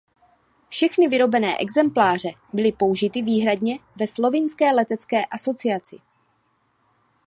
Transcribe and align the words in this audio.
Všechny 0.69 1.07
vyrobené 1.07 1.57
exempláře 1.59 2.29
byly 2.53 2.71
použity 2.71 3.21
výhradně 3.21 3.79
ve 3.95 4.07
slovinské 4.07 4.71
letecké 4.75 5.25
asociaci. 5.25 5.95